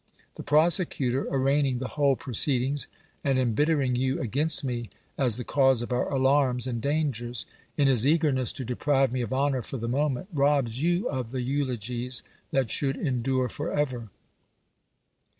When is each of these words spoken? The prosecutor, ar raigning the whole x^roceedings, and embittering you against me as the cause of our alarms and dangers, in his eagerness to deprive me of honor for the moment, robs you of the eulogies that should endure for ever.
The 0.33 0.41
prosecutor, 0.41 1.29
ar 1.31 1.37
raigning 1.37 1.77
the 1.77 1.89
whole 1.89 2.15
x^roceedings, 2.17 2.87
and 3.23 3.37
embittering 3.37 3.95
you 3.95 4.19
against 4.19 4.63
me 4.63 4.89
as 5.15 5.37
the 5.37 5.43
cause 5.43 5.83
of 5.83 5.91
our 5.91 6.11
alarms 6.11 6.65
and 6.65 6.81
dangers, 6.81 7.45
in 7.77 7.87
his 7.87 8.07
eagerness 8.07 8.51
to 8.53 8.65
deprive 8.65 9.11
me 9.11 9.21
of 9.21 9.31
honor 9.31 9.61
for 9.61 9.77
the 9.77 9.87
moment, 9.87 10.27
robs 10.33 10.81
you 10.81 11.07
of 11.07 11.29
the 11.29 11.43
eulogies 11.43 12.23
that 12.49 12.71
should 12.71 12.97
endure 12.97 13.47
for 13.47 13.71
ever. 13.71 14.09